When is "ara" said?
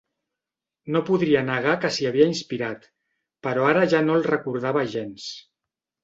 3.73-3.83